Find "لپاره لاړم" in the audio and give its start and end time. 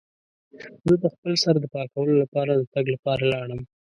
2.95-3.61